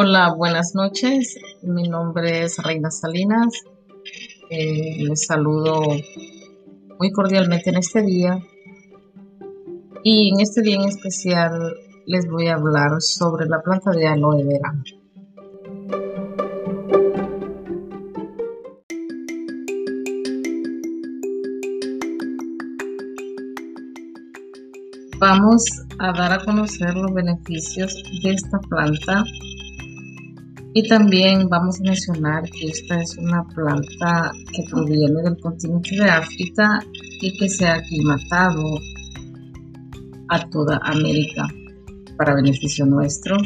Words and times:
Hola, 0.00 0.32
buenas 0.32 0.76
noches. 0.76 1.40
Mi 1.60 1.88
nombre 1.88 2.44
es 2.44 2.58
Reina 2.58 2.88
Salinas. 2.88 3.64
Eh, 4.48 4.96
les 5.00 5.26
saludo 5.26 5.82
muy 7.00 7.10
cordialmente 7.10 7.70
en 7.70 7.78
este 7.78 8.02
día. 8.02 8.38
Y 10.04 10.30
en 10.32 10.40
este 10.40 10.62
día 10.62 10.76
en 10.76 10.88
especial 10.88 11.74
les 12.06 12.30
voy 12.30 12.46
a 12.46 12.54
hablar 12.54 12.92
sobre 13.00 13.48
la 13.48 13.60
planta 13.60 13.90
de 13.90 14.06
aloe 14.06 14.44
vera. 14.44 14.72
Vamos 25.18 25.64
a 25.98 26.12
dar 26.12 26.34
a 26.34 26.44
conocer 26.44 26.94
los 26.94 27.12
beneficios 27.12 27.92
de 28.22 28.30
esta 28.30 28.60
planta 28.60 29.24
y 30.74 30.86
también 30.86 31.48
vamos 31.48 31.80
a 31.80 31.84
mencionar 31.84 32.44
que 32.50 32.66
esta 32.66 33.00
es 33.00 33.16
una 33.16 33.42
planta 33.48 34.32
que 34.52 34.64
proviene 34.70 35.22
del 35.22 35.38
continente 35.38 35.96
de 35.96 36.10
África 36.10 36.78
y 37.20 37.36
que 37.38 37.48
se 37.48 37.66
ha 37.66 37.76
aclimatado 37.76 38.62
a 40.28 40.50
toda 40.50 40.78
América 40.84 41.48
para 42.16 42.34
beneficio 42.34 42.84
nuestro. 42.84 43.38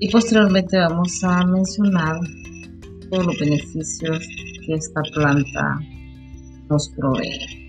Y 0.00 0.10
posteriormente 0.10 0.78
vamos 0.78 1.22
a 1.22 1.44
mencionar 1.46 2.18
todos 3.10 3.26
los 3.26 3.38
beneficios 3.38 4.26
que 4.66 4.74
esta 4.74 5.02
planta 5.14 5.78
nos 6.68 6.88
provee. 6.90 7.67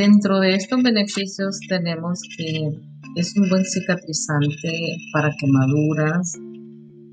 Dentro 0.00 0.40
de 0.40 0.54
estos 0.54 0.82
beneficios 0.82 1.60
tenemos 1.68 2.22
que 2.34 2.70
es 3.16 3.36
un 3.36 3.50
buen 3.50 3.66
cicatrizante 3.66 4.96
para 5.12 5.30
quemaduras, 5.38 6.38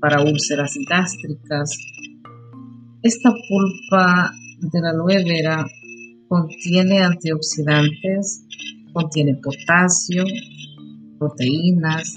para 0.00 0.22
úlceras 0.22 0.72
gástricas. 0.88 1.76
Esta 3.02 3.30
pulpa 3.46 4.32
de 4.72 4.80
la 4.80 4.88
aloe 4.88 5.22
vera 5.22 5.66
contiene 6.28 7.00
antioxidantes, 7.00 8.46
contiene 8.94 9.38
potasio, 9.42 10.24
proteínas, 11.18 12.16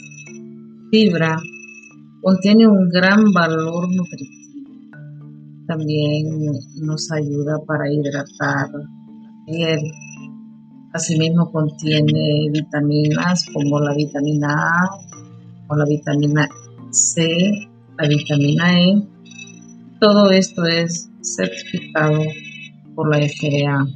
fibra, 0.89 1.37
contiene 2.21 2.65
un 2.69 2.87
gran 2.87 3.33
valor 3.33 3.93
nutritivo. 3.93 4.57
También 5.67 6.27
nos 6.81 7.11
ayuda 7.11 7.59
para 7.67 7.91
hidratar 7.91 8.69
la 8.71 9.45
piel 9.45 9.81
Asimismo 10.93 11.49
contiene 11.51 12.49
vitaminas 12.51 13.45
como 13.53 13.79
la 13.79 13.93
vitamina 13.93 14.49
A 14.49 14.89
o 15.69 15.75
la 15.75 15.85
vitamina 15.85 16.49
C, 16.89 17.69
la 17.97 18.07
vitamina 18.09 18.77
E. 18.77 19.01
Todo 20.01 20.31
esto 20.31 20.65
es 20.65 21.09
certificado 21.21 22.21
por 22.93 23.09
la 23.09 23.25
FDA. 23.25 23.87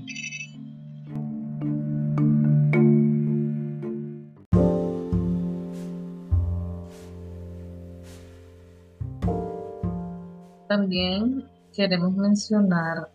También 10.70 11.46
queremos 11.74 12.16
mencionar 12.16 13.10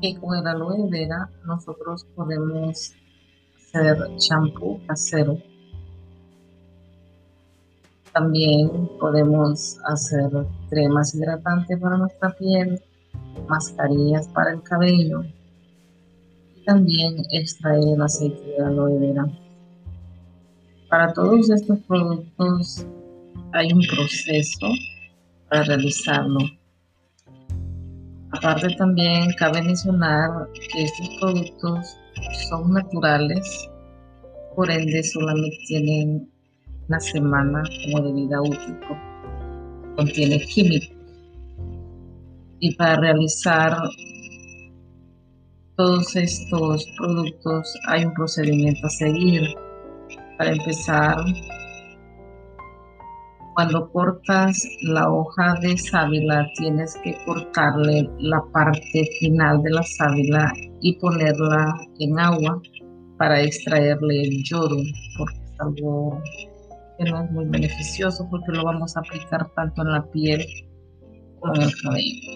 que 0.00 0.16
con 0.16 0.36
el 0.38 0.46
aloe 0.46 0.88
vera 0.90 1.30
nosotros 1.44 2.04
podemos 2.14 2.92
hacer 3.56 4.16
champú 4.16 4.80
casero. 4.86 5.38
También 8.12 8.88
podemos 8.98 9.78
hacer 9.84 10.30
cremas 10.70 11.14
hidratantes 11.14 11.78
para 11.78 11.98
nuestra 11.98 12.30
piel, 12.34 12.80
mascarillas 13.48 14.28
para 14.28 14.52
el 14.52 14.62
cabello 14.62 15.24
y 16.56 16.64
también 16.64 17.16
extraer 17.30 17.94
el 17.94 18.02
aceite 18.02 18.42
de 18.42 18.64
aloe 18.64 18.98
vera. 18.98 19.26
Para 20.88 21.12
todos 21.12 21.50
estos 21.50 21.78
productos 21.80 22.86
hay 23.52 23.72
un 23.72 23.82
proceso 23.82 24.68
para 25.48 25.64
realizarlo. 25.64 26.40
Aparte 28.36 28.74
también 28.76 29.32
cabe 29.38 29.62
mencionar 29.62 30.48
que 30.52 30.84
estos 30.84 31.08
productos 31.20 31.96
son 32.50 32.72
naturales, 32.72 33.70
por 34.54 34.70
ende 34.70 35.02
solamente 35.02 35.56
tienen 35.68 36.30
una 36.88 37.00
semana 37.00 37.62
como 37.84 38.02
de 38.02 38.12
vida 38.12 38.42
útil, 38.42 38.76
contiene 39.96 40.38
químicos. 40.40 40.96
Y 42.60 42.74
para 42.74 42.96
realizar 43.00 43.78
todos 45.76 46.14
estos 46.16 46.86
productos 46.98 47.74
hay 47.88 48.04
un 48.04 48.14
procedimiento 48.14 48.86
a 48.86 48.90
seguir. 48.90 49.54
Para 50.36 50.52
empezar, 50.52 51.16
cuando 53.56 53.90
cortas 53.90 54.68
la 54.82 55.10
hoja 55.10 55.54
de 55.62 55.78
sábila, 55.78 56.46
tienes 56.58 56.94
que 57.02 57.16
cortarle 57.24 58.06
la 58.18 58.42
parte 58.52 59.08
final 59.18 59.62
de 59.62 59.70
la 59.70 59.82
sábila 59.82 60.52
y 60.82 60.92
ponerla 60.98 61.74
en 61.98 62.18
agua 62.18 62.60
para 63.16 63.40
extraerle 63.40 64.24
el 64.24 64.44
yodo, 64.44 64.76
porque 65.16 65.38
es 65.38 65.60
algo 65.60 66.22
que 66.98 67.10
no 67.10 67.24
es 67.24 67.30
muy 67.30 67.46
beneficioso 67.46 68.28
porque 68.30 68.52
lo 68.52 68.62
vamos 68.62 68.94
a 68.94 69.00
aplicar 69.00 69.50
tanto 69.54 69.80
en 69.80 69.92
la 69.92 70.04
piel 70.10 70.46
como 71.40 71.54
en 71.54 71.62
el 71.62 71.72
cabello. 71.82 72.35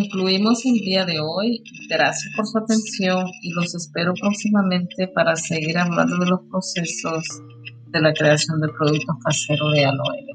Concluimos 0.00 0.64
el 0.64 0.80
día 0.80 1.04
de 1.04 1.20
hoy. 1.20 1.62
Gracias 1.90 2.32
por 2.34 2.46
su 2.46 2.56
atención 2.56 3.26
y 3.42 3.52
los 3.52 3.74
espero 3.74 4.14
próximamente 4.14 5.08
para 5.08 5.36
seguir 5.36 5.76
hablando 5.76 6.16
de 6.16 6.30
los 6.30 6.40
procesos 6.50 7.22
de 7.88 8.00
la 8.00 8.14
creación 8.14 8.62
de 8.62 8.68
productos 8.68 9.16
caseros 9.22 9.72
de 9.74 9.84
aloe. 9.84 10.29